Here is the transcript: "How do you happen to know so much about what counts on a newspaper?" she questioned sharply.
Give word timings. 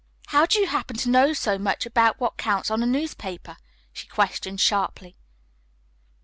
"How 0.29 0.47
do 0.47 0.59
you 0.59 0.65
happen 0.65 0.97
to 0.97 1.11
know 1.11 1.31
so 1.31 1.59
much 1.59 1.85
about 1.85 2.19
what 2.19 2.35
counts 2.35 2.71
on 2.71 2.81
a 2.81 2.87
newspaper?" 2.87 3.57
she 3.93 4.07
questioned 4.07 4.59
sharply. 4.59 5.15